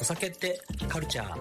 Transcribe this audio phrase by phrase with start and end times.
[0.00, 1.38] お酒ってカルチャー？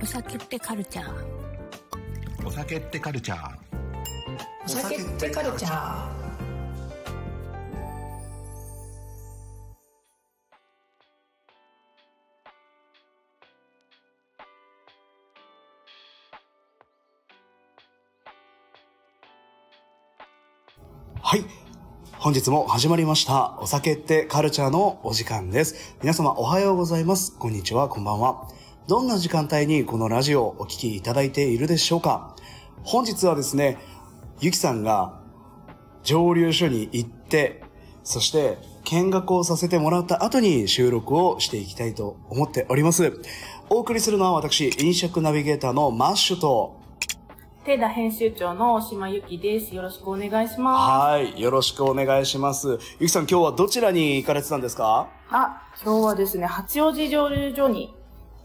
[0.00, 2.46] お酒ってカルチャー。
[2.46, 3.56] お酒ってカルチャー。
[4.64, 6.17] お酒ってカルチャー
[22.20, 23.56] 本日も始まりました。
[23.60, 25.94] お酒ってカルチャーのお時間です。
[26.00, 27.38] 皆様おはようございます。
[27.38, 28.48] こんにちは、こんばんは。
[28.88, 32.34] どんな時間帯にこのラジオをお聞きいただいているでしょうか
[32.82, 33.78] 本日はですね、
[34.40, 35.20] ゆきさんが
[36.02, 37.62] 蒸留所に行って、
[38.02, 43.20] そして見学をさせてもらった後に収録をしていきたいと思っております。
[43.70, 46.77] お送りするのは私、飲食ナビゲーターのマッシュと、
[47.68, 49.74] テーダ編集長の大島由紀です。
[49.74, 51.38] よろしくお願いしまはい。
[51.38, 52.78] よろしくお願いします。
[52.98, 55.10] ゆきさん、今日はどちらに行かれてたんですか？
[55.28, 55.34] す。
[55.34, 57.94] あ、今日はですね、八王子蒸留所に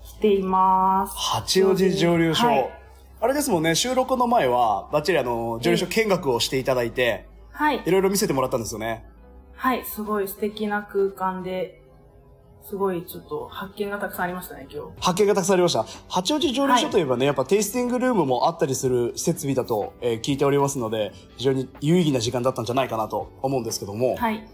[0.04, 1.16] 来ています。
[1.16, 2.48] 八王子蒸留所。
[2.48, 2.80] はい。
[3.22, 7.90] あれですもんね、収録の前は、バッチリあの、蒸留所見学をしていただいて、はいい。
[7.90, 9.06] ろいろ見せてもらったんですよね。
[9.56, 9.86] はい。
[9.86, 11.82] すごい素敵な空間で、
[12.64, 14.92] すごいちょっと発見がたくさんありましたね、今日。
[15.02, 15.86] 発見がたくさんありました。
[16.08, 24.16] 八王子蒸留所といえばね、やっぱテイスティングルームもあったりする設備だと、えー聞いておりますので、非常に有意義な時間だったんじゃないかなと思うんですけども。
[24.16, 24.48] はい。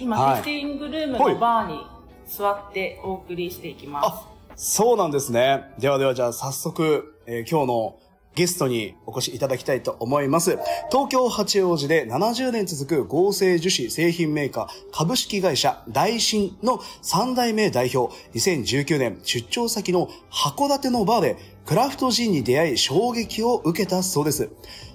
[0.00, 1.80] 今、はいテイスティングルームはいのバーに
[2.26, 4.06] 座ってお送りしていきます。
[4.08, 4.22] あ、
[4.56, 5.72] そうなんですね。
[5.78, 7.96] ではではじゃあ早速、えー今日の
[8.34, 10.58] ゲストにお越しいただきたいと思います。
[10.90, 24.50] 東京八王子で70年続く合成樹脂製品メーカー株式会社大新の3代目代表、2019年出張先の函館のバーでクラフトジンに出会い衝撃を受けたそうです。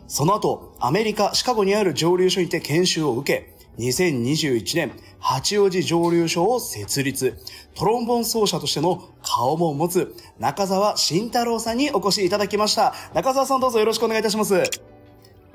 [0.08, 7.38] その後、アメリカ・シカゴにある蒸留所にて研修を受け、2021年、八王子蒸留所を設立。
[7.76, 12.94] トロンボン奏者としての顔も持つ中澤慎太郎さんにお越しいただきました。
[13.14, 14.54] 中澤さんどうぞよろしくお願いいたします。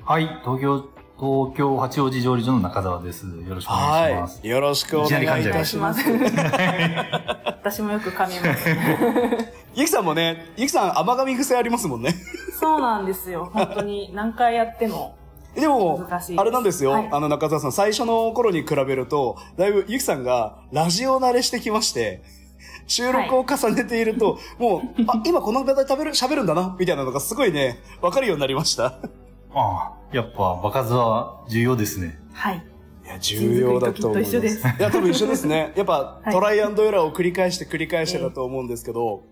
[0.03, 3.27] はい、東京、東京八王子蒸留所の中澤です。
[3.27, 4.39] よろしくお願いします。
[4.39, 4.49] はい。
[4.49, 5.93] よろしくお願いいたしま。
[5.93, 6.01] す。
[7.45, 8.69] 私もよく噛みます。
[9.75, 12.15] ゆきさんもね、ゆきさん甘噛み癖ありますもんね。
[12.59, 13.51] そうなんですよ。
[13.53, 15.15] 本当に何回やっても。
[15.55, 16.05] でも
[16.37, 16.91] あれなんですよ。
[16.91, 22.23] はいあの中澤さん、最初の頃に比べると、だいぶゆきさんがラジオ慣れしてきまして、
[22.87, 28.85] 収録を重ねていると、もう、あ、今この場で食べる、喋るんだな、みたいなのがすごいね、わかるようになりました。
[28.85, 28.95] あ
[29.53, 32.19] あ、やっぱ場数は重要ですね。
[32.33, 32.65] はい。
[33.05, 34.41] いや、重要だと思いますい
[34.79, 35.73] や、多分一緒ですね。
[35.75, 39.23] やっぱ、はいトライアンドエラーを繰り返して繰り返してだと思うんですけど、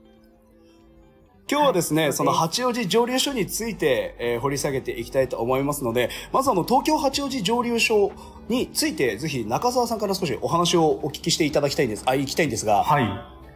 [1.50, 8.12] 今日はですね、はいその八王子蒸留所について、えー掘り下げていきたいと思いますので、まずあの、東京八王子蒸留所
[8.48, 12.03] について、ぜひ中澤さんから少しお話をお聞きしていただきたいんです。
[12.06, 13.03] あ、行きたいんですが、はい、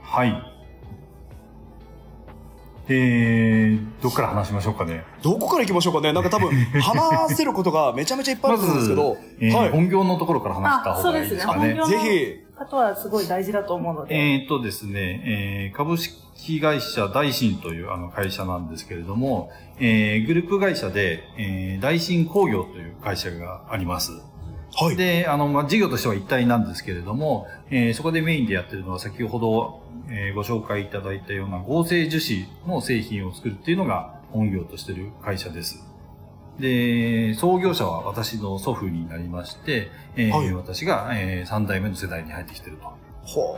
[0.02, 0.54] はい。
[2.90, 5.04] えー、どっから話しましょうかね。
[5.22, 9.70] どこから行きましょうかねなんか多分、 話せることがめちゃめちゃいっぱいあると思うんですけど、えーはい。
[9.72, 11.26] 本業のところから話したあ、方そうでね。
[11.26, 11.60] がいいですすかね。
[11.60, 14.16] 本業のぜひ、方はすごい大事だと思うので。
[14.16, 24.12] えーとですね、えー株式会社大新というあの会社なんですけれども、えーグループ会社で、えー大新工業という会社があります。
[24.76, 24.96] はい。
[24.98, 35.87] で、あの、まあ、事業としては一体なんですけれども、えーそこでメインでやってるのは先ほど、えーご紹介いただいたような合成樹脂の製品を作るっていうのが本業としてる会社です。
[36.60, 42.98] で、創業者は私の祖父になりまして、えーはい私が、え3代目の世代に入ってきてると。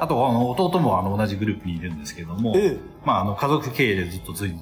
[0.01, 4.53] あと、あの、弟もあの同じグループにいるんですけども、ええまあ、あの、家族経営でずっとつい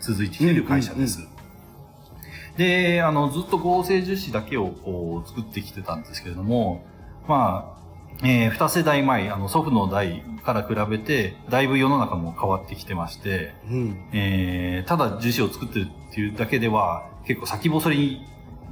[0.00, 1.26] 続いてきている会社です。
[2.56, 6.84] で、あの、ずっと合成樹脂だけをこう作ってきてたんですけれども、
[7.28, 14.08] まあ、えー二世代前、あの、祖父の代から比べて、だいぶ世の中も変わってきてまして、うん。
[14.12, 18.20] えーただ樹脂を作ってるっていうだけでは、結構先細り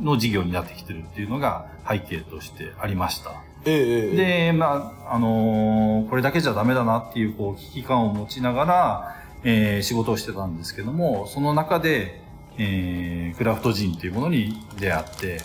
[0.00, 3.30] の事業になってきてるっていうのが背景としてありました。
[3.66, 12.20] ええええで、まあ、あのーこれだけじゃダメだなっていう、こう、危機感を持ちながら、えー仕事をしてたんですけども、その中で、
[12.58, 15.40] えークラフトジンというものに出会って、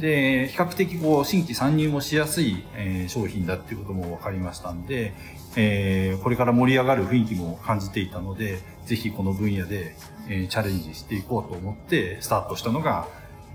[0.00, 5.12] で、比較的こう、新規参入もしやすい、えー商品だっていうことも分かりましたんで、
[5.56, 9.94] えーこれから盛り上がる雰囲気も感じていたので、ぜひこの分野で、
[10.28, 13.08] えーチャレンジしていこうと思ってスタートしたのが、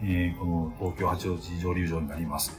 [0.04, 2.58] えーこの東京八王子蒸留所になります。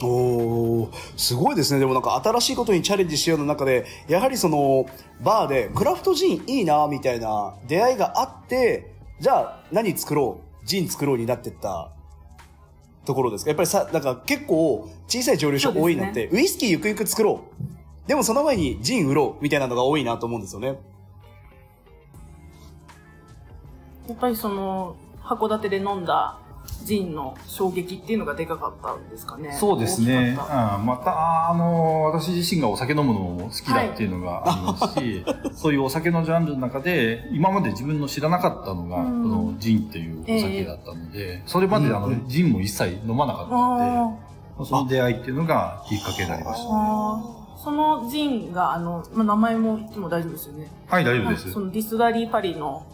[0.00, 1.80] おーすごいですね。
[1.80, 4.86] でもなんか新しいことにチャレンジしようの中で、やはりその、
[5.20, 11.90] バーでクラフトジンいいな、みたいな出会いがあって、じゃあ何作ろうジン作ろうになってった
[13.04, 13.50] ところですか？
[13.50, 17.66] やっぱりさ、なんか結構小さい蒸留所多いのって、ウイスキーゆくゆく作ろうっ
[18.06, 20.78] でもその前にジン売ろうみたいなのが多いなと思うんですよね。
[24.08, 26.38] やっぱりその、函館で飲んだ
[26.84, 29.52] ジンの衝撃っていうのがでかかったんですかね？
[29.52, 30.36] そうですね。
[30.38, 44.18] うん、また、あの、私自身がお酒飲むのも好きだっていうのがありますし、 そういうお酒のジャンルの中で、今まで自分の知らなかったのが、うんこのジンっていうお酒だったので、それまであの、うんジンも一切飲まなかったあの
[44.58, 46.68] で、その出会いっていうのがきっかけになりました。
[46.68, 50.70] ーあーそのジンが、あの、まあ、名前も言っても大丈夫ですよね。
[50.86, 51.60] はい、大丈夫ですそ。
[51.60, 52.86] のディストラリーパリの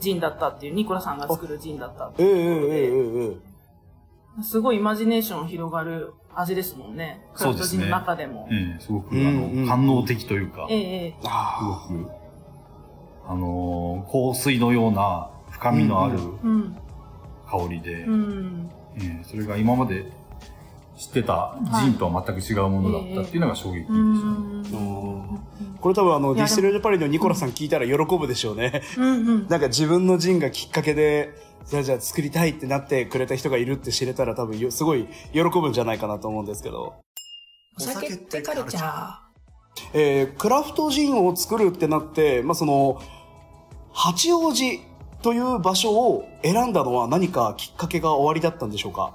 [0.00, 3.36] ジンだったっていう、ニコラさんが作るジンだったっていうえええ
[4.38, 7.24] えすごいイマジネーション広がる味ですもんね。
[7.34, 8.48] クラフトジンの中でも。
[8.50, 9.30] ええすごく、あうんう
[9.60, 12.10] んの、官能的というか、えすあごく、
[13.28, 16.76] あのー香水のような深みのあるうん。
[17.46, 18.70] 香りで、うん。
[18.96, 20.10] ええそれが今まで
[21.02, 23.94] 知ってたジンとは全く違うものだったっていうのが衝撃でした。
[23.94, 24.62] うん。
[24.62, 28.82] ーこれ多分あの、ディスティレルパリのニコラさん聞いたら喜ぶでしょうね。
[28.96, 29.48] うんうん。
[29.48, 31.34] なんか自分のジンがきっかけで、
[31.66, 36.94] じゃあじゃあ作りたいってなってくれた人がいるって知れたら多分よすごい喜ぶんじゃないかなと思うんですけど。
[37.76, 39.14] お酒ってカルチャー。
[39.94, 43.00] えークラフトジンを作るってなって、まあ、その、
[43.92, 44.80] 八王子
[45.22, 49.14] という場所を選んだのは何かきっかけが終わりだったんでしょうか？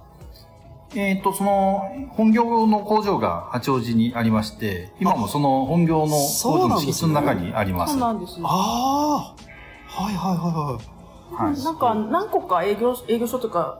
[0.99, 7.93] えっ、と、その、本業の工場が八王子にありまして、今もその本業の工場の敷地の中にあります。
[7.93, 8.47] そうなんですよ。
[8.47, 11.53] ああはいはいはいはい。
[11.53, 13.79] はいなんか、何個か営業、営業所とか、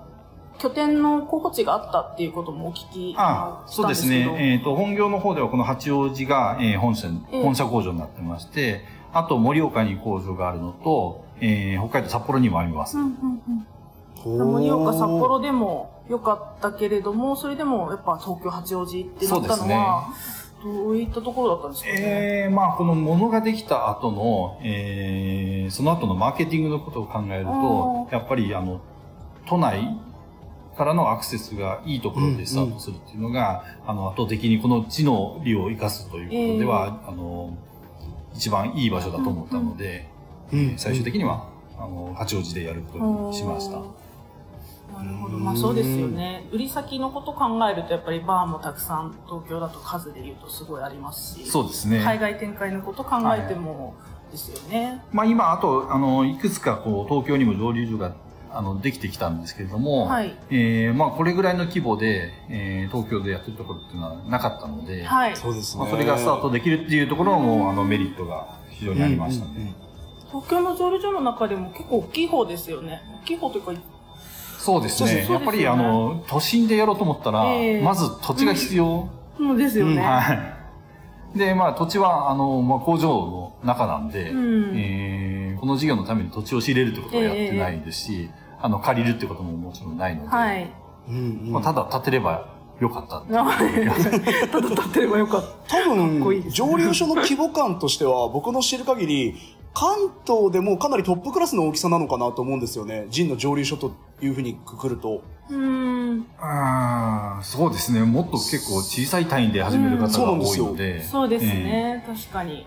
[0.60, 4.08] 拠点の候補地があったっていうこともお聞きあしそうです。
[4.08, 4.54] ね。
[4.54, 8.81] えっ、と、本業の方ではこの八王子が、えー本社、ええ本社工場になってまして、
[9.14, 12.98] あと盛岡に工場があるのと、えー北海道札幌にもあります。
[12.98, 13.68] うんうんうん。
[14.35, 20.07] 盛岡、札幌でも良かったけれども、それでもやっぱ東京、八王子ってなったのは、
[20.63, 21.95] どういったところだったんですかね？
[21.97, 28.81] えー、まあ、この物ができた後の、えー、その後のマーケティングのことを考えると、やっぱり、あの、
[29.45, 29.97] 都内
[30.75, 37.56] からのアクセスがいいところでスタートするっていうのが、あの、圧倒的にこの地の利を生かすということでは、あの、
[38.33, 40.09] 一番いい場所だと思ったので、
[40.51, 40.73] うん。
[40.77, 43.80] 最終的には、あの、八王子でやることにしました。
[44.94, 45.38] なるほど。
[45.38, 46.48] まあそうですよね。
[46.51, 52.01] 売り先のこと考えると、やっぱりバーもたくさん東京だと数で言うとすごいありますし、そうですね。
[52.04, 53.95] 海外展開のこと考えても
[54.31, 55.01] ですよね。
[55.12, 58.16] まあ今、あと、あの、いくつかこう、東京にも蒸留所が、
[58.50, 60.36] あの、できてきたんですけれども、はい。
[60.50, 65.36] えー、まあこれぐらいの規模で、えー、東京でやってるところっていうのはなかったので、はい。
[65.36, 65.83] そうですね。
[65.83, 69.51] まあそれがスタートできるっていうところも、あの、メリットが非常にありましたね。
[69.56, 69.88] うんうんうん
[70.30, 73.01] 東京の蒸留所の中でも結構大きい方ですよね。
[73.24, 73.72] 大きい方というか、
[74.57, 75.24] そうですね。
[75.25, 79.09] すやっぱり、あの、都心でやろうと思ったら、ええまず土地が必要。
[79.38, 80.01] そうですよね。
[80.01, 80.33] は
[81.36, 81.38] い。
[81.38, 88.30] で、まあ土地は、あの、まあ工場の中なんで、うんえーこの事業のために土地を仕入れるってことはやってないですし、
[88.62, 90.71] あの、借りるってことももちろんないので、はい。
[91.09, 91.19] うんう
[91.50, 92.50] んまあ、ただ建てれば
[92.80, 95.77] よかった ただ立ってればよかった。
[95.77, 99.36] 多分、ですね蒸留所の規模感としては、僕の知る限り、
[99.79, 103.06] 関東でもかなりトップクラスの大きさなのかなと思うんですよね。
[103.12, 105.21] ジンの蒸留所というふうにくくると。
[105.51, 106.25] うーん。
[106.39, 108.01] ああ、そうですね。
[108.01, 111.03] もっと結構小さい単位で始める方が多いので。
[111.03, 112.03] そうですね。
[112.07, 112.65] 確かに。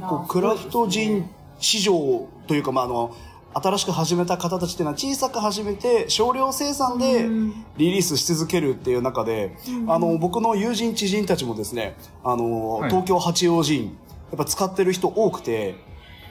[0.00, 3.14] こうクラフトジン市場というか、まあ、あの、
[3.52, 13.90] 新しく始めた方たちっていうのは小さく始めて少量生産でうんリリースし続けるっていう中で、あの、僕の友人知人たちもですね、あの、はい東京八王子、や
[14.36, 15.89] っぱ使ってる人多くて、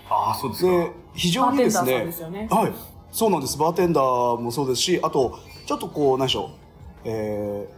[0.10, 0.72] ああ、そうですか。
[0.72, 2.74] で、非常にですバーテンダーさんねですよね、はい、
[3.12, 3.58] そうなんです。
[3.58, 6.50] バーテンダーもそうですし、あと、ちょっとこう、何でしょう、
[7.06, 7.70] え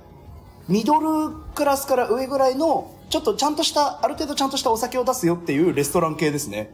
[0.69, 6.73] ー、ミドルクラスから上ぐらいの、ちょっとちゃんとした、ある程度ちゃんとしたお酒を出すよっていうレストラン系ですね。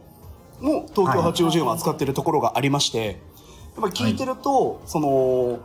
[0.60, 3.16] も東京八王子が扱ってるところがありまして、やっ
[3.80, 5.58] ぱり聞いてると、その、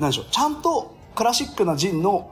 [0.00, 2.30] 何でしょう、ちゃんとクラシックなジンの、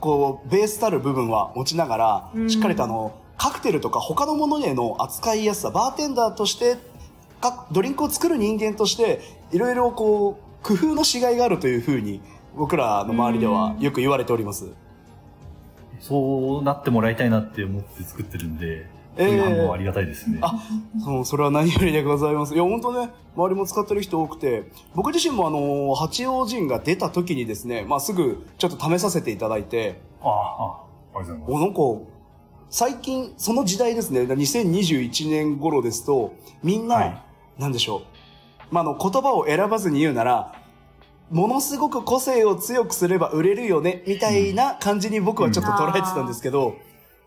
[0.00, 6.76] こう、ベースたる部分は持ちながら、うんしっかりとあの、カクテルとか他のものへの扱いやすさ、バーテンダーとして、
[7.40, 9.20] かドリンクを作る人間として、
[9.50, 12.20] いろいろこう、工夫のしがいがあるというふうに、
[12.54, 14.70] 僕らの周りではよく言われております。
[15.98, 19.40] そうなってもらいたいなって思って作ってるんで、え
[19.72, 20.38] ありがたいですね。
[20.40, 20.54] あ
[21.04, 22.54] そう、それは何よりでございます。
[22.54, 31.50] いや、本当ね、周りも使ってる人多くて、僕自身もあの、八王子が出た時にですね、まあ、すぐちょっと試させていただいて、ああ、ありがとうございます。
[31.50, 32.21] お、なんか、
[32.72, 37.22] 最近、その時代ですね、2021年頃ですと、みんな、はい
[37.58, 37.98] なんでしょ
[38.70, 38.74] う。
[38.74, 40.54] まあ、あの、言葉を選ばずに言うなら、
[41.30, 46.76] ものすごく個性を強くすれば売れるよね、みたいな感じに僕はちょっと捉えてたんですけど、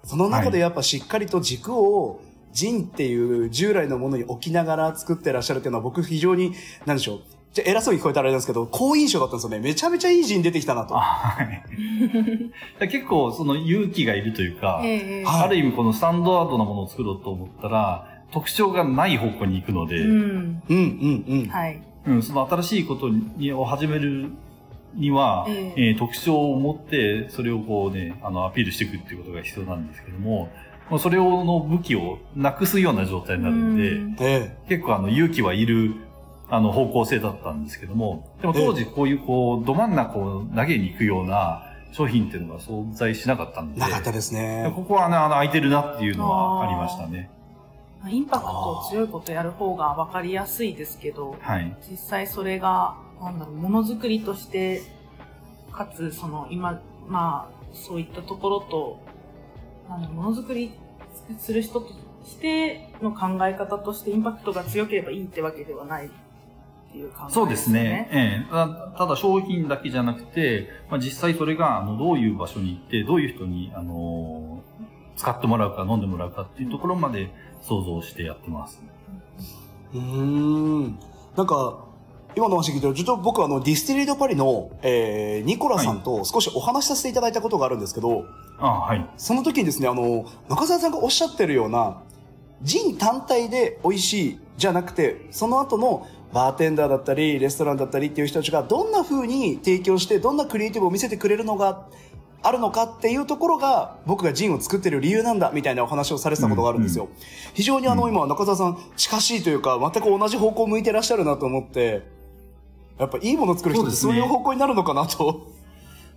[0.03, 2.21] その中でやっぱしっかりと軸を、
[2.51, 6.53] ジンっていう従来のものに置きながら作ってらっしゃるっていうのは僕非常に、
[6.87, 7.21] なんでしょう。
[7.55, 9.59] じゃ偉そうに聞こえたらあれですけど、好印象だったんですよね。
[9.59, 10.95] めちゃめちゃいいジン出てきたなと。
[10.95, 11.63] はい。
[12.89, 20.61] 結構その勇気がいるというか、ええはいある意味このスタンダードなものを作ろうと思ったら、特徴がない方向に行くので、うん。
[20.67, 21.47] うんうんうん。
[21.47, 21.81] はい。
[22.05, 24.31] うん、その新しいことにを始める
[24.93, 30.49] には、ええー特徴を持って、それをこうね、あの、アピールしていくっていうことが必要なんですけども、
[30.89, 35.95] もうそれをの武器をなくすような状態になるんで、うんえ結構あの、勇気はいる、
[36.49, 44.71] あの、方向性だったんですけども、でも当時こういうこう、ど真ん中を投げに行くような商品っていうのが存在しなかったんえで、なかったですでね。
[44.75, 47.29] ここはね、あの、空いてるなっていうのはありましたね。
[48.07, 51.75] インパクト強いことやる方が分かりやすいですけど、はい。
[51.89, 54.83] 実際それが、なんだろう、ものづくりとして、
[55.71, 58.99] かつ、その、今、まあ、そういったところと、
[59.89, 60.71] なんだろう、ものづくり
[61.39, 61.87] する人と
[62.25, 66.09] しての考え方としてインパクトが強ければいいってわけではない
[66.95, 68.09] っていう考えそうですね。。
[68.11, 74.63] ええたただ商品だけじゃなくて、まあ、実際それが、あの、どういう場所に行って、どういう人に、あの
[75.17, 77.29] 使ってもらうか飲んでもらうかっていうところまで
[77.61, 78.81] 想像してやってます。
[79.93, 80.99] うーん。
[81.37, 81.85] なんか、
[82.35, 88.25] 今の話聞いてると、ちょっと僕あの、ディスティリードパリの、えー、ニコラさんと少しお話しさせていただいたことがあるんですけど、
[88.57, 89.05] あはい。
[89.15, 92.01] その時にですね、あの、中澤さんがおっしゃってるような、
[92.61, 101.87] ジン単体で美味しいじゃなくて、その後のバーテンダーだったり、レストランだったりっていう人たちがどんな風に提供して、どんなクリエイティブを見せてくれるのが
[102.43, 107.07] あるのかっていうところが、僕がジンを作ってる理由なんだ、みたいなお話をされてたことがあるんですよ。
[107.53, 112.03] 非常にあの、うん今、中澤さん、近しいというか、全く同じ方向を向いてらっしゃるなと思って、
[112.99, 115.47] やっぱいいものを作る人ってそうういう方向になるのかなと。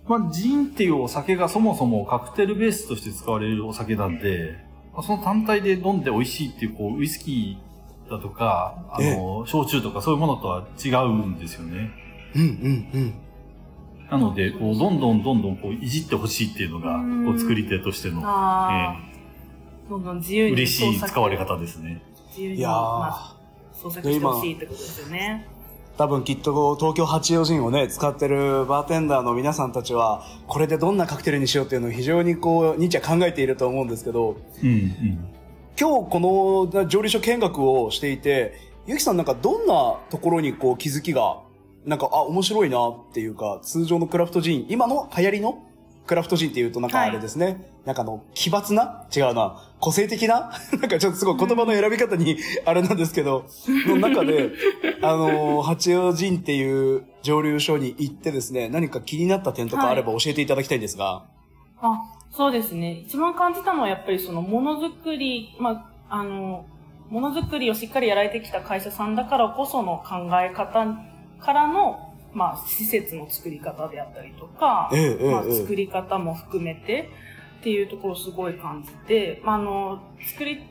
[0.05, 4.57] まあ、ジンっていうお酒がそもそもカクテルベースとして使われるお酒なんで、
[4.91, 7.68] まあその単体で飲んで美味しいっていう、こう、ウイスキー
[8.09, 11.91] だとか、あの、焼酎とかそういうものとは違うんですよね。
[12.35, 13.13] うんうんうん。
[14.09, 18.99] なので、こう、どんどんどんどんこう、いじってほしいっていうのが、うんこう、作り手としての、ああ、
[19.89, 22.01] どんどん自由にえー嬉しい使われ方ですね。
[22.29, 23.35] 自由に、いやーまあ、
[23.73, 25.47] 創作してほしいってことですよね。
[25.97, 35.27] 多分きっと東京八王子をね、使ってるバーテンダーの皆さんたちは、これでどんなカクテルにしようっていうのを非常にこう、日夜考えていると思うんですけど、うん、うん。
[35.79, 41.39] 今日この蒸留所見学をしていて、ゆきさんなんかどんなところにこう気づきが、
[41.85, 45.63] なんか、あ、面白いなっていうか、通常のクラフトジン、今の流行りの
[46.05, 53.45] クラフトジンっていうとなんかあれですね、なんかあの、奇抜な違うな、個性的な なんかちょっとすごい言葉の選び方にあれなんですけど、
[53.87, 54.49] の中で、
[55.01, 61.23] あのー、八王子っていう蒸留所に行ってですね、何か気になった点とかあれば教えていただきたいんですが。
[61.81, 63.03] あ、そうですね。
[63.05, 66.65] 一番感じたのはやっぱりそのものづくり、まあ、あの、
[67.09, 70.85] ものづくりをしっかりやられてきた会社さんだからこその考え方
[71.39, 77.09] からの、まあ、施設の作り方であったりとか、ええええまあ、ええ作り方も含めて
[77.59, 80.61] っていうところをすごい感じて、まあ、あの、作り、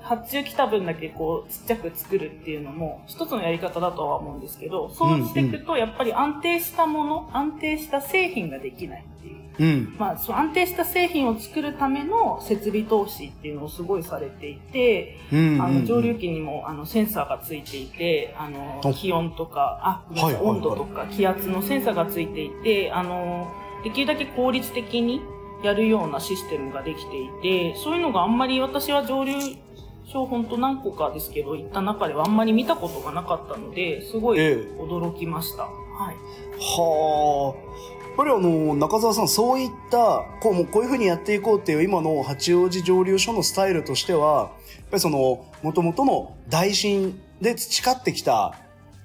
[0.00, 9.45] 発注来た分だけこう、ちっちゃく作るっていうのも一つのやり方だとは思うんですけど、そうしていくと、やっぱり安定したもの、安定した製品ができないっていう。
[9.58, 9.96] うん。
[9.98, 15.62] まあ、そう安定した製品を作るための設備投資っていうのをすごいされていて、うん。
[15.62, 16.26] あの、蒸留器。
[16.26, 23.48] 機にも、あの、センサーがついていて、あのお、気温とか、あ、はいはいはい温度とか気圧のセンサーがついていて、あの、
[23.84, 25.20] できるだけ効率的に
[25.62, 29.34] やるようなシステムができていて、そういうのがあんまり私は蒸留
[30.06, 35.64] 所本当何個かですけど、行った中ではあんまり見たことがなかったので、すごいええ驚きました。
[35.64, 35.68] は
[36.12, 36.16] い。
[36.58, 37.95] はあ。
[38.16, 48.54] やっぱりあの、中澤さん、そういった、こう、もうこういうふうにやっていこうっていう今の八王子蒸留所のスタイルとしては、やっぱりその、元々の大震で培ってきた、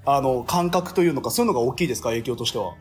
[0.06, 2.76] あの、感覚というのか、そういうのが大きいですか、影響としては。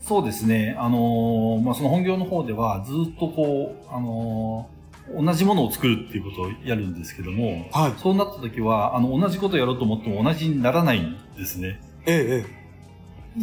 [0.00, 0.76] そうですね。
[0.78, 4.76] あのーまあ、その本業の方ではずっとこう、あのー
[5.14, 7.92] 同じものを作るっていうことをやるんですけども、はい。
[7.96, 11.80] そうなった時は、あの、同じことをやろうと思っても同じにならないんですね。
[12.06, 12.55] ええ、え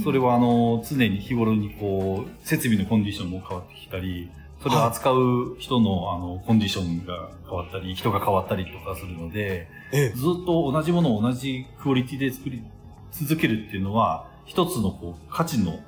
[0.02, 4.30] それはあの、常に日頃にこう、設備のコンディションも変わってきたり、
[4.62, 12.64] それを扱う人のあの、コンディションが変わったり、人が変わったりとかするので、え、えずっと同じものを同じクオリティで作り
[13.12, 15.80] 続けるっていうのは、一つのこう、価値の、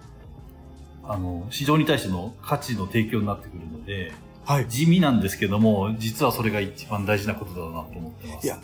[1.04, 4.12] あの、市場に対しての価値の提供になってくるので、え。
[4.46, 4.68] はい。
[4.68, 8.46] 地味なんですけども、実はそれが一番大事なことだなと思ってます。
[8.46, 8.60] いや、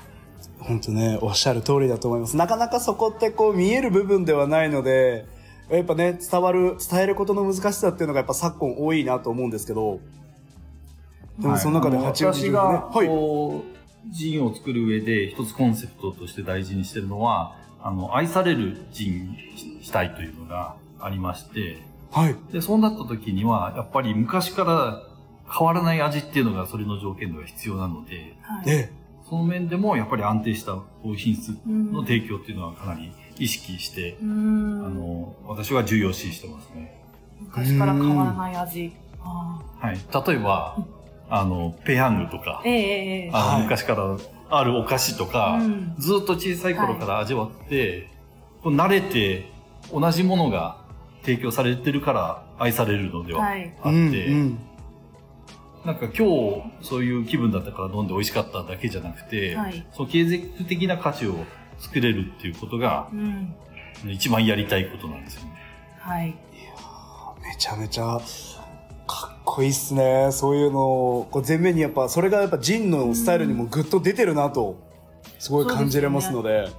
[0.62, 2.38] 本当ね、おっしゃる通りだと思います。
[2.38, 5.26] なかなかそこってこう見える部分ではないので、
[5.70, 10.00] やっぱね、伝わる、伝えることの難しさっていうのがやっぱ昨今多いなと思うんですけど、
[11.40, 13.08] でもその中ではい八王子私が、はい。
[13.08, 19.38] こう、ジンを作る上で一つコンセプトとして大事にしてるのは、あの、愛されるジンに
[19.82, 22.36] したいというのがありまして、はい。
[22.52, 25.02] で、そうなった時には、やっぱり昔から
[25.50, 28.90] 変わらない味っていうのがそれの条件では必要なので、はい。
[29.32, 29.38] ね。
[29.38, 30.78] その面でもやっぱり安定した
[31.16, 34.96] 品質うんの提供っていうのはかなり意識して、うあん。
[34.96, 37.02] の、私は重要視してますね。
[37.40, 38.92] 昔から変わらない味。
[39.24, 39.96] あはい。
[39.96, 40.78] 例えば、
[41.30, 44.18] あの、ペヤングとかー、ええええあの、はい昔から
[44.50, 48.10] あるお菓子とか、うんずっと小さい頃から味わって、
[48.62, 49.50] こう慣れて
[49.92, 50.78] 同じものが
[51.24, 54.60] 提供されてるから愛されるのではあって、はいうんうん
[55.86, 59.86] なんか今日そういう気分だったから飲んで美味しかっただけじゃなくて、はい。
[59.94, 61.36] その継続的な価値を
[61.80, 63.56] 作れるっていうことがうん。
[64.08, 65.52] 一番やりたいことなんですよね。
[66.00, 66.36] はい。
[67.44, 68.20] めちゃめちゃ
[69.08, 70.30] かっこいいっすね。
[70.32, 70.86] そういうの
[71.20, 74.78] を、こう前面にやっぱ、それがやっぱジンのスタイルにもぐっと出てるなと、
[75.38, 76.70] すごい感じれますので。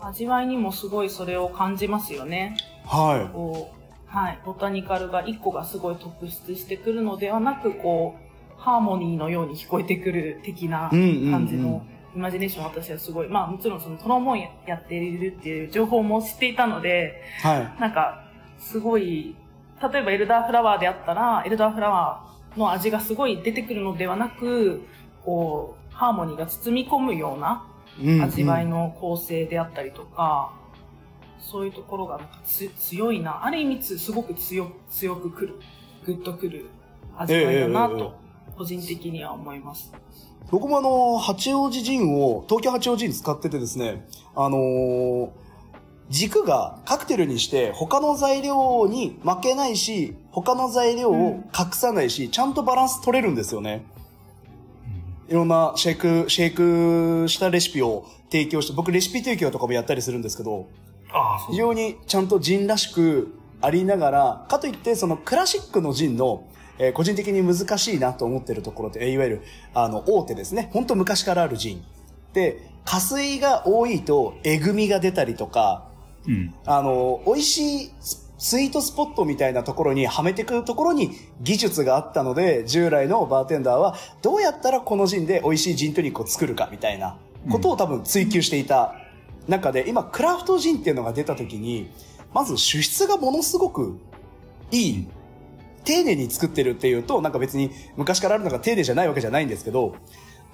[0.00, 2.56] 味わいにもすごいそれを感じますよね。
[2.84, 4.38] はこう、はい。
[4.44, 8.25] ボタニカルが一個がすごい特出してくるのではなく、こう、
[8.56, 11.84] ハーモニーのように聞こえてくる的なうんうんうん感じの
[12.14, 17.46] イマジネーションを私はすごい、まあもちろんそのトロンボーンややっているっていう情報も知っていたので、い。
[17.46, 17.80] はい。
[17.80, 18.24] なんか、
[18.58, 19.36] すごい、
[19.92, 24.82] 例えばエルダーフラワーであったら、エルダーフラワーの味がすごい出てくるのではなく、
[25.24, 27.66] こう、ハーモニーが包み込むような
[28.00, 30.52] うんうん味わいの構成であったりとか、
[31.38, 33.44] そういうところがなんかつ強いな。
[33.44, 35.54] ある意味つすごく強強くくる、
[36.04, 36.66] グッとくる
[37.16, 38.14] 味わいだなと、
[38.56, 39.92] 個人的には思います。
[40.50, 45.28] 僕もあの、八王子ジンを、東京八王子ジン使っててですね、あのー
[46.08, 53.84] 軸がカクテルにして他の材料に負けないし、他の材料を隠さないし、ちゃんとバランス取れるんですよね。
[55.28, 60.68] いろんなシェイク、シェイクしたレシピを提供して、僕レシピ提供とかもやったりするんですけど、
[61.50, 66.44] 非常にちゃんとジンらしくありながら、かといってそのクラシックのジンの、
[66.78, 69.42] えー個人的に難しいなと思ってるところって、えーいわゆる、
[69.74, 70.70] あの、大手ですね。
[70.72, 71.84] 本当昔からあるジン。
[72.32, 75.88] で、加水が多いと、えぐみが出たりとか、
[76.26, 76.54] うん。
[76.64, 87.16] あの、美味しいススイートスポットみたいなところにはめてくるところに技術があったので、従来のバーテンダーはどうやったらこのジンで美味しいジントニックを作るかみたいな
[87.50, 88.94] ことを多分追求していた
[89.48, 91.90] 中で、今クラフトジンっていうのが出た時に、
[92.34, 93.98] まず主質がものすごく
[94.70, 95.08] いい。
[95.86, 99.94] 丁寧に作ってるっていうと、なんか別に昔からあるのが丁寧じゃないわけじゃないんですけど、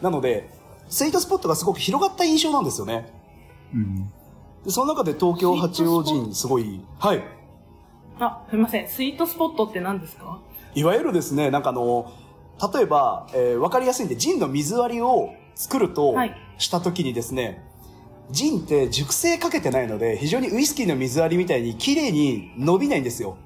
[0.01, 0.49] なので、
[0.89, 3.13] スイートスポットがすごく広がった印象なんですよね。
[3.75, 4.13] うん。
[4.65, 7.23] でその中で東京八王子すごい、はい。
[8.21, 8.89] あ、すみません。
[8.89, 10.41] スイートスポットって何ですか？
[10.75, 12.13] いわゆるですね、なんかあの、
[12.75, 17.65] 例えば、えーわかりやすいんで、ジンの水割りを作るとはいした時にですね、
[18.31, 23.37] ジンって熟成かけてないので、非常にウイスキーの水割りみたいに綺麗に伸びないんですよ。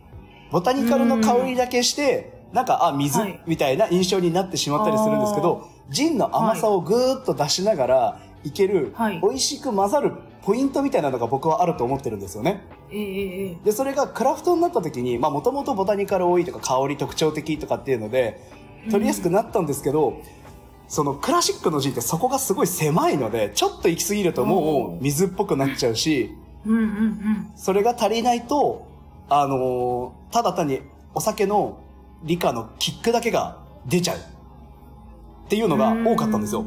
[0.57, 3.43] ボタニカルの香りだけして、なんか、あ、水はい。
[3.47, 9.21] みたいな印象になってしまったりするんですけど、ジンの甘さをぐーっと出しながらいける、はい。
[9.21, 12.63] 美味しく混ざるポイントみたいなのが僕はあると思ってるんですよね。
[13.67, 18.41] で、それがクラフトになった時に、まあもともとボタニカル多いとか香り特徴的とかっていうので、
[18.91, 20.23] 取りやすくなったんですけど、
[20.89, 27.51] そのクラシックのジンってそこがすごい狭いので、ちょっと行き過ぎるともう水っぽくなっちゃうし、うんうんうん。
[27.57, 28.96] それが足りないと、
[29.29, 30.81] あのーただ単に
[31.15, 31.79] お酒の
[32.23, 34.19] 理科のキックだけが出ちゃう。
[34.19, 36.67] っていうのが多かったんですよ。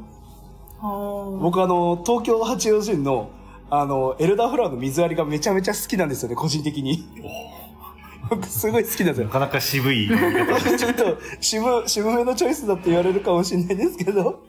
[0.80, 1.40] はあ。
[1.40, 3.30] 僕あの、東京八王子の、
[3.70, 7.08] あの、エルダーフラワーの水割りがめちゃめちゃ好きなんですよね、個人的に。
[8.30, 9.34] 僕すごい好きなんですよな。
[9.34, 14.40] かなか渋いちょっと渋、渋めのチョイスだって言われるかもしれないですけど、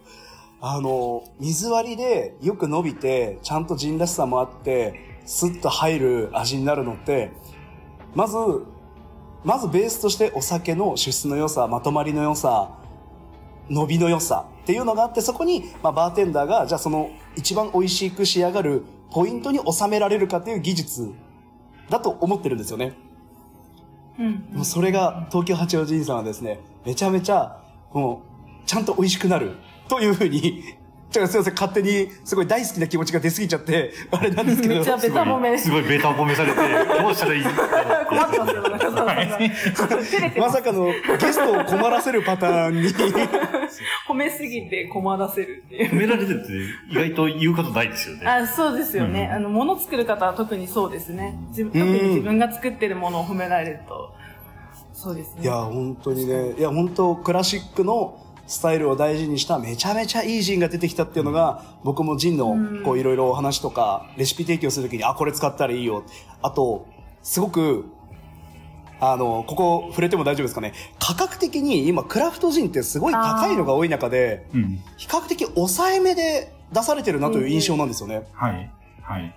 [0.61, 7.33] あの、水割りでよく伸びて、ちゃんとジンらしさもあって、スッと入る味になるのって、
[8.15, 8.37] まず、
[9.45, 12.77] まずベースとしてお酒の主質の良さ、まとまりの良さ、
[13.69, 21.13] 伸びの良さっていうのがあって、そこに、まあ、バーテンダーが、じゃあその一番美味しく仕上がるポイントに収められるかっていう技術
[21.89, 22.95] だと思ってるんですよね。
[24.19, 28.23] うんもうそれが東京八王子さんはですね、めちゃめちゃ、も
[28.65, 29.57] う、ちゃんと美味しくなる。
[29.89, 30.63] というふうに、
[31.11, 34.75] ちょっとすいません、勝手にすごい大好きな気持ちが出過ぎちゃって、 あれなんですけど。
[34.77, 35.71] めっちゃベタ褒めですす。
[35.71, 36.57] ごいベタ褒めされて、
[37.03, 38.63] どうしたらいい困ってますよ、
[40.39, 42.89] まさかのゲストを困らせるパターンに。
[44.09, 45.91] 褒めすぎて困らせるっていう。
[45.91, 46.53] 褒められてるって
[46.91, 48.27] 意外と言うことないですよね。
[48.27, 49.29] あそうですよね。
[49.31, 51.37] うんあの、物作る方は特にそうですね。
[51.49, 54.15] 自分特に自分が作ってるものを褒められると、
[54.93, 55.43] そうですね。
[55.43, 58.20] いや、本当にね、いや、本当クラシックの
[58.51, 66.03] スタイルを大事にしためちゃめちゃいいジンが出てきたっていうのが、僕もジンのこういろいろお話とか、レシピ提供するときに、あ、これ使ったらいいよ。
[66.43, 66.89] あと、
[67.23, 67.85] すごく、
[68.99, 70.75] あの、ここ触れても大丈夫ですかね。
[70.99, 74.83] 価格的に今、クラフトジンってすごい高いのが多い中で、うん。
[74.97, 78.27] 比較的抑えめで出されてるなという印象なんですよね。
[78.33, 78.73] はい。
[79.01, 79.33] はい。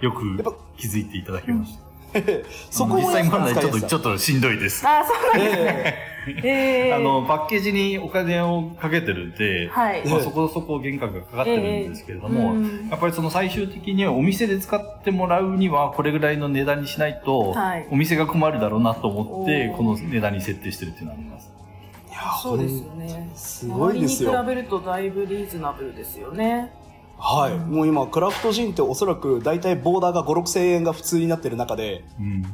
[0.00, 1.88] よくやっぱ気づいていただきました。
[2.70, 4.84] そこも実際やっぱ問題ちょっと、ちょっとしんどいです。
[4.84, 5.64] あ、そうなんですね。
[6.14, 21.52] えええ あの、パッケージにお金をかけてるんで、はいまあ、そこそこ原価がかかってるんですけれども、ええうんやっぱりその最終的にはお店で使ってもらうにはこれぐらいの値段にしないと、はいお店が困るだろうなと思ってこの値段に設定してるっていうのはあります。
[22.08, 23.30] いやそうですよね。
[23.34, 26.72] すごいですよに比べるとだいぶリーズナブルですよね。
[27.18, 27.58] はい。
[27.58, 32.44] もう今、クラフトジンっておそらく大体ボーダーが5、6千円が普通になってる中で、うん。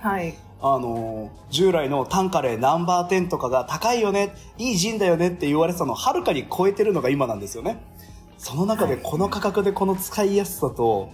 [0.00, 0.34] はい。
[0.62, 7.82] あのー従来のタンカレーナンバー10とかが高いよね、いいジンだよねって言われてたのをはるかに超えてるのが今なんですよね。
[8.38, 11.10] その中でこの価格でこの使いやすさと、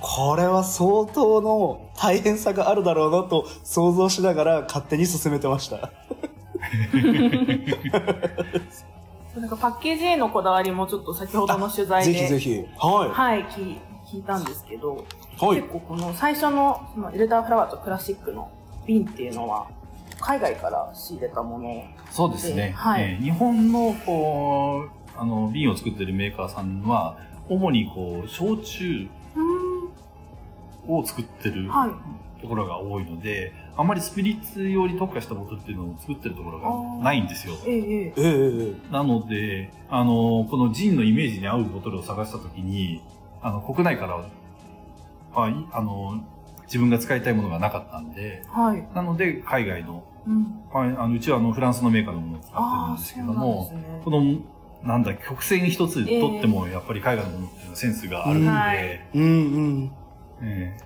[0.00, 5.92] これは相当の大変さがあるだろうなと想像しながら勝手に進めてました。
[9.36, 12.12] なんかパッケージへのこだわりもちょっと先ほどの取材で。
[12.12, 12.64] ぜひぜひ。
[12.76, 15.06] ははい、聞聞いたんですけど、
[15.40, 15.62] 結。
[15.68, 18.50] 構この最初のそのエルダーフラワーとクラシックの
[18.86, 19.66] 瓶っていうのは、
[20.20, 22.72] 海外から仕入れたものそうですね。
[22.76, 27.16] はいえー日本の、こう、あの、瓶を作ってるメーカーさんは、
[27.48, 29.08] 主にこう、焼酎
[30.88, 31.90] を作ってるはい。
[32.42, 36.58] ところが多いので、あまりスピリッツ用に特化したボトルっていうのを作ってるところ
[36.98, 37.54] がないんですよ。
[37.64, 43.00] ええなので、あの、このジンのイメージに合うボトルを探したときに、
[43.42, 44.24] あの、国内から
[45.34, 46.22] は、あいあの、
[46.64, 48.86] 自分が使いたいものがなかったんで、はい。
[48.94, 50.62] なので、海外の、うん。
[50.72, 54.00] はいあのうちはあの、フランスのメーカーのものを使ってるああ、んですけどもす、ね。
[54.04, 54.22] この、
[54.82, 60.40] なんだ、曲線一つ取っても、やっぱり海外のものっていうのはセンスがあるので、うんはいえう。
[60.42, 60.76] え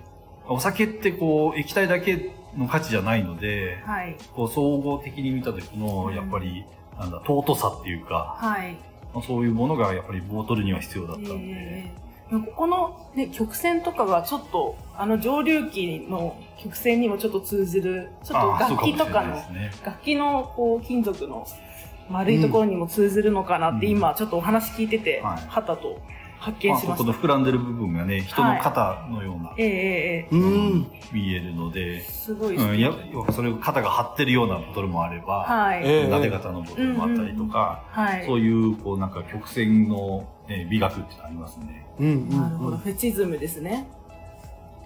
[0.49, 4.17] お酒ってこう、液体だけの価値じゃないので、はい。
[4.33, 6.65] こう、総合的に見た時の、やっぱり、
[6.97, 8.77] なんだ、尊さっていうか、はい。
[9.13, 19.85] まあそういうものがやっぱりボトルには必要だったんで、ええここの、ね、曲線とかがちょっと、あの上流期の曲線にもちょっと通ずる、ちょっと楽器とかのもしれない、ですね。
[19.85, 21.47] 楽器のこう金属の
[22.09, 26.01] 丸いところにも通ずるのかなって、うん今ちょっとお話聞いてて、はいはたと
[26.39, 26.97] 発まあ、見しました。
[26.97, 30.87] ここの膨らんでる部分がね、人の肩のような、えええええうん。
[31.11, 32.91] 見えるのでえ、すごいうん、や
[33.31, 35.81] それを肩が張ってるようなボトルもあれば、はい。
[35.83, 38.25] ええなで型のボトルもあったりとか、はい。
[38.25, 41.85] そういう、こう、なんか曲線の、えー美学っていうのありますね。
[41.99, 42.77] うんうんなるほど、うん。
[42.77, 43.87] フェチズムですね。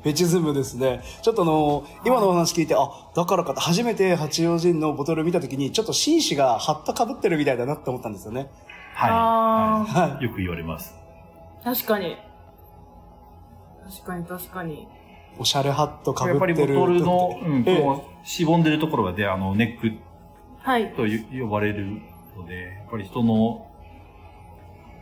[0.04, 1.02] フェチズムですね。
[1.22, 8.50] ちょっとあの、今のお話聞いて、あ、だからかって、初めて八王子のボトル見たときに、ちょっと紳士がハット被ってるみたいだなって思ったんですよね。
[8.96, 9.08] は。
[9.10, 11.01] あはいよく言われます。
[11.64, 12.18] 確かに。
[13.90, 14.88] 確かに確かに。
[15.38, 16.80] おしゃれハット被やっぱりボってる。
[16.80, 19.98] トルの、うん、ええこう、しぼんでるところがで、あの、ネック
[20.60, 20.94] はい。
[21.40, 22.02] 呼ばれる
[22.38, 23.68] ので、やっぱり人の、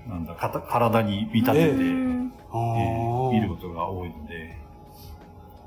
[0.07, 4.57] なんだ、かた体に見立てて、ええうんあえーー見ることが多いので、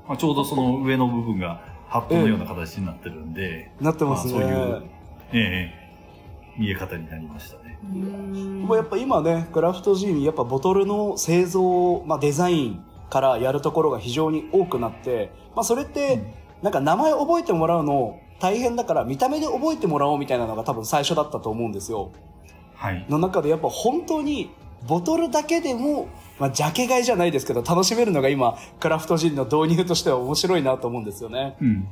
[0.07, 4.33] まあ、ちょうどその上の部分がハットのような形になってるんで、なってますね。
[4.33, 4.83] まあそういう
[5.31, 5.39] え
[5.79, 5.82] え
[6.57, 7.79] 見え方になりましたね。
[7.83, 22.11] うんもうやっぱ今ね、クラフトジン、やっぱボトルの製造、まあデザインからやるところが非常に多くなって、まあそれって、なんか名前覚えてもらうの大変だから見た目で覚えてもらおうみたいなのが多分最初だったと思うんですよ。
[22.75, 23.05] はい。
[23.09, 24.51] の中でやっぱ本当に
[24.87, 26.07] ボトルだけでも、
[26.39, 31.55] まあ、ジャケ買いじゃないですけど楽しめるのが今クラフトジンの導入としては面白いなと思うんですよね。
[31.61, 31.87] うん。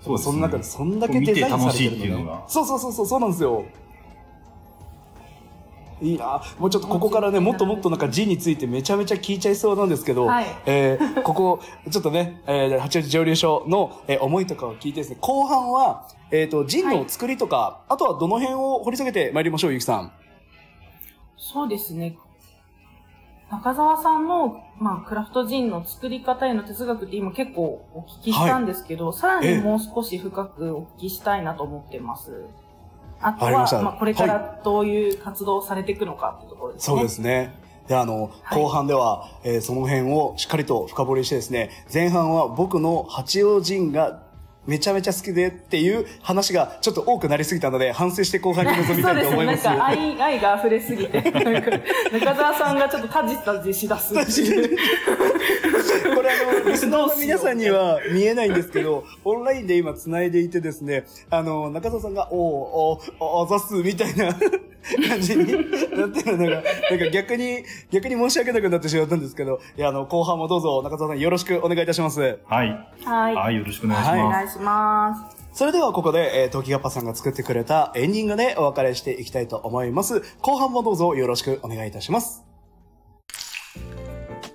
[0.00, 0.32] そうですね。
[0.32, 2.44] その中でそんだけデザインされてる見て楽しいってのねいうのが。
[2.48, 3.64] そうそうそうそうそうなんですよ。
[6.02, 11.60] いいなもうちょっとここからねもっともっとなんかジンについてめちゃめちゃ聞いちゃいそうなんですけど、はいえーここ
[11.90, 20.12] ちょっとね、えー、八王子蒸留所の、えー思いとかを聞いてですね後半は、えー、とジンの作りとか、あとはどの辺を掘り下げてまいりましょうゆきさん？
[21.36, 22.16] そうですね。
[23.50, 32.46] 中澤さんの、まあ、クラフトジンの作り方への哲学って今結構お聞きしたんですけど、さらにもう少し深くお聞きしたいなと思ってます。
[33.22, 36.96] あとは、ままあ、これからどういう活動をされていくのかってところですね。
[36.96, 37.54] そうですね。
[37.88, 44.22] で、あの、はい後半では、えーその辺をしっかりと深掘りしてですね、前半は僕の八王子が
[44.66, 49.62] めちゃめちゃ好きでっていう話がちょっと多くなりすぎたので、反省して後半に臨みたいと思います。
[49.64, 49.78] そうですね。
[49.78, 51.20] なんか愛、愛が溢れすぎて、
[52.12, 54.14] 中澤さんがちょっとタジタジしだす。
[54.14, 54.20] こ
[56.22, 64.36] れあの、リスナーの皆さんには見えないんですけど、オンラインで今繋いでいてですね、あの、中澤さんが、おーおーおーざっす、みたいな
[65.08, 72.20] 感じになってるのが、なんか逆に、逆に申し訳なくなってしまったんですけど、いや、あの、後半もどうぞ中澤さんよろしくお願いいたします。
[72.20, 72.88] はい。
[73.04, 73.34] はい。
[73.34, 74.26] はい、よろしくお願いしはます。
[74.26, 75.42] お願いします。
[75.52, 80.22] それではここで、えー、トキガッパさんが作ってくれたエンディングでお別れしていきたいと思います。
[80.40, 82.42] 後半もどうぞよろしくお願いいたします。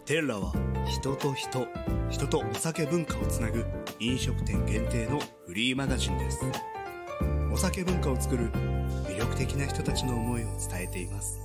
[0.05, 0.53] テッラは
[0.87, 1.67] 人と人、
[2.09, 3.65] 人とお酒文化をつなぐ
[3.99, 6.39] 飲食店限定のフリーマガジンです。
[7.51, 11.39] お酒文化を作る魅力的な人たちの思いを伝えています。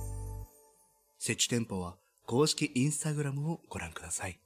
[1.17, 4.42] 設置店舗は公式インスタグラムをご覧ください。